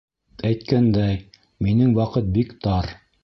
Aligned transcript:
Әйткәндәй, 0.51 1.19
минең 1.67 1.93
ваҡыт 2.01 2.35
бик 2.39 2.57
тар. 2.67 2.93